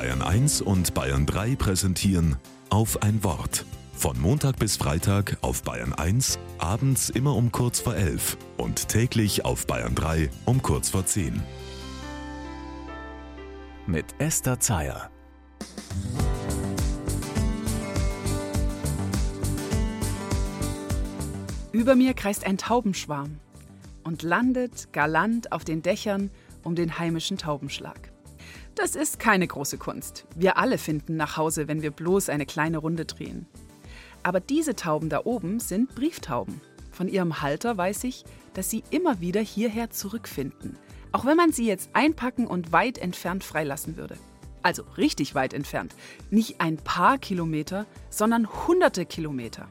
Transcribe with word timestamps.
Bayern 0.00 0.22
1 0.22 0.62
und 0.62 0.94
Bayern 0.94 1.26
3 1.26 1.56
präsentieren 1.56 2.36
auf 2.70 3.02
ein 3.02 3.22
Wort. 3.22 3.66
Von 3.92 4.18
Montag 4.18 4.58
bis 4.58 4.78
Freitag 4.78 5.36
auf 5.42 5.62
Bayern 5.62 5.92
1, 5.92 6.38
abends 6.56 7.10
immer 7.10 7.36
um 7.36 7.52
kurz 7.52 7.80
vor 7.80 7.94
11 7.94 8.38
und 8.56 8.88
täglich 8.88 9.44
auf 9.44 9.66
Bayern 9.66 9.94
3 9.94 10.30
um 10.46 10.62
kurz 10.62 10.88
vor 10.88 11.04
10. 11.04 11.42
Mit 13.86 14.06
Esther 14.16 14.58
Zeyer. 14.58 15.10
Über 21.72 21.94
mir 21.94 22.14
kreist 22.14 22.46
ein 22.46 22.56
Taubenschwarm 22.56 23.38
und 24.02 24.22
landet 24.22 24.94
galant 24.94 25.52
auf 25.52 25.64
den 25.64 25.82
Dächern 25.82 26.30
um 26.64 26.74
den 26.74 26.98
heimischen 26.98 27.36
Taubenschlag. 27.36 28.10
Das 28.74 28.94
ist 28.94 29.18
keine 29.18 29.46
große 29.46 29.78
Kunst. 29.78 30.26
Wir 30.36 30.56
alle 30.56 30.78
finden 30.78 31.16
nach 31.16 31.36
Hause, 31.36 31.68
wenn 31.68 31.82
wir 31.82 31.90
bloß 31.90 32.28
eine 32.28 32.46
kleine 32.46 32.78
Runde 32.78 33.04
drehen. 33.04 33.46
Aber 34.22 34.40
diese 34.40 34.76
Tauben 34.76 35.08
da 35.08 35.22
oben 35.24 35.60
sind 35.60 35.94
Brieftauben. 35.94 36.60
Von 36.92 37.08
ihrem 37.08 37.40
Halter 37.42 37.76
weiß 37.76 38.04
ich, 38.04 38.24
dass 38.54 38.70
sie 38.70 38.82
immer 38.90 39.20
wieder 39.20 39.40
hierher 39.40 39.90
zurückfinden, 39.90 40.76
auch 41.12 41.24
wenn 41.24 41.36
man 41.36 41.52
sie 41.52 41.66
jetzt 41.66 41.90
einpacken 41.94 42.46
und 42.46 42.72
weit 42.72 42.98
entfernt 42.98 43.44
freilassen 43.44 43.96
würde. 43.96 44.16
Also 44.62 44.82
richtig 44.96 45.34
weit 45.34 45.54
entfernt. 45.54 45.94
Nicht 46.30 46.60
ein 46.60 46.76
paar 46.76 47.18
Kilometer, 47.18 47.86
sondern 48.10 48.46
hunderte 48.66 49.06
Kilometer. 49.06 49.68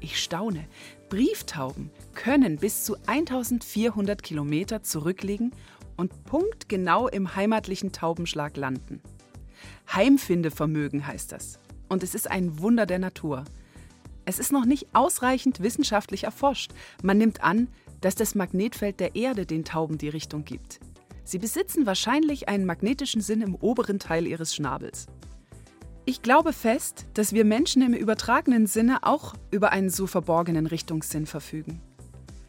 Ich 0.00 0.22
staune. 0.22 0.66
Brieftauben 1.08 1.90
können 2.14 2.56
bis 2.56 2.84
zu 2.84 2.96
1400 3.06 4.22
Kilometer 4.22 4.82
zurücklegen 4.82 5.52
und 6.02 6.24
punktgenau 6.24 7.06
im 7.06 7.36
heimatlichen 7.36 7.92
Taubenschlag 7.92 8.56
landen. 8.56 9.00
Heimfindevermögen 9.94 11.06
heißt 11.06 11.30
das. 11.30 11.60
Und 11.88 12.02
es 12.02 12.16
ist 12.16 12.28
ein 12.28 12.58
Wunder 12.58 12.86
der 12.86 12.98
Natur. 12.98 13.44
Es 14.24 14.40
ist 14.40 14.50
noch 14.50 14.64
nicht 14.64 14.88
ausreichend 14.94 15.62
wissenschaftlich 15.62 16.24
erforscht. 16.24 16.72
Man 17.04 17.18
nimmt 17.18 17.44
an, 17.44 17.68
dass 18.00 18.16
das 18.16 18.34
Magnetfeld 18.34 18.98
der 18.98 19.14
Erde 19.14 19.46
den 19.46 19.64
Tauben 19.64 19.96
die 19.96 20.08
Richtung 20.08 20.44
gibt. 20.44 20.80
Sie 21.22 21.38
besitzen 21.38 21.86
wahrscheinlich 21.86 22.48
einen 22.48 22.66
magnetischen 22.66 23.20
Sinn 23.20 23.40
im 23.40 23.54
oberen 23.54 24.00
Teil 24.00 24.26
ihres 24.26 24.56
Schnabels. 24.56 25.06
Ich 26.04 26.20
glaube 26.22 26.52
fest, 26.52 27.06
dass 27.14 27.32
wir 27.32 27.44
Menschen 27.44 27.80
im 27.80 27.94
übertragenen 27.94 28.66
Sinne 28.66 29.04
auch 29.04 29.34
über 29.52 29.70
einen 29.70 29.88
so 29.88 30.08
verborgenen 30.08 30.66
Richtungssinn 30.66 31.26
verfügen. 31.26 31.80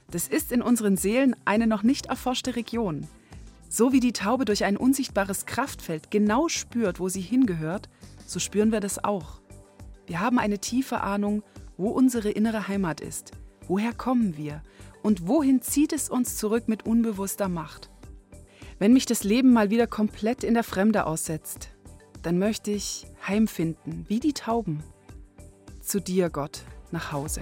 Das 0.09 0.27
ist 0.27 0.51
in 0.51 0.63
unseren 0.63 0.97
Seelen 0.97 1.35
eine 1.45 1.67
noch 1.67 1.83
nicht 1.83 2.07
erforschte 2.07 2.55
Region. 2.55 3.07
So 3.75 3.91
wie 3.91 3.99
die 3.99 4.13
Taube 4.13 4.45
durch 4.45 4.65
ein 4.65 4.77
unsichtbares 4.77 5.47
Kraftfeld 5.47 6.11
genau 6.11 6.47
spürt, 6.47 6.99
wo 6.99 7.09
sie 7.09 7.21
hingehört, 7.21 7.89
so 8.23 8.37
spüren 8.37 8.71
wir 8.71 8.81
das 8.81 9.03
auch. 9.03 9.41
Wir 10.05 10.19
haben 10.19 10.37
eine 10.37 10.59
tiefe 10.59 11.01
Ahnung, 11.01 11.41
wo 11.75 11.89
unsere 11.89 12.29
innere 12.29 12.67
Heimat 12.67 13.01
ist, 13.01 13.31
woher 13.67 13.91
kommen 13.91 14.37
wir 14.37 14.61
und 15.01 15.27
wohin 15.27 15.63
zieht 15.63 15.91
es 15.91 16.07
uns 16.07 16.37
zurück 16.37 16.67
mit 16.67 16.85
unbewusster 16.85 17.49
Macht. 17.49 17.89
Wenn 18.77 18.93
mich 18.93 19.07
das 19.07 19.23
Leben 19.23 19.53
mal 19.53 19.71
wieder 19.71 19.87
komplett 19.87 20.43
in 20.43 20.53
der 20.53 20.63
Fremde 20.63 21.07
aussetzt, 21.07 21.69
dann 22.21 22.37
möchte 22.37 22.69
ich 22.69 23.07
heimfinden, 23.27 24.05
wie 24.07 24.19
die 24.19 24.33
Tauben. 24.33 24.83
Zu 25.81 25.99
dir, 25.99 26.29
Gott, 26.29 26.61
nach 26.91 27.11
Hause. 27.11 27.41